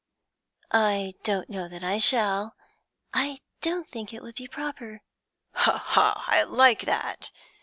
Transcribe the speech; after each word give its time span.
'I 0.71 1.13
don't 1.23 1.47
know 1.47 1.67
that 1.69 1.83
I 1.83 1.99
shall; 1.99 2.55
I 3.13 3.39
don't 3.61 3.87
think 3.87 4.11
it 4.11 4.23
would 4.23 4.33
be 4.33 4.47
proper.' 4.47 5.03
'Ho, 5.53 5.77
ho! 5.77 6.13
I 6.25 6.41
like 6.41 6.85
that! 6.85 7.29